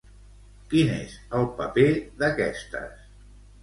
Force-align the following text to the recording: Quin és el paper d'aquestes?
Quin 0.71 0.89
és 0.95 1.13
el 1.41 1.47
paper 1.61 1.87
d'aquestes? 2.25 3.09